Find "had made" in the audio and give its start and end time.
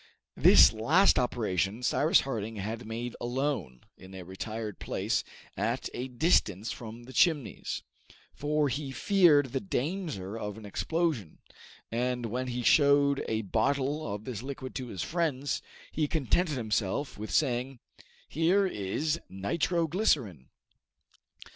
2.55-3.15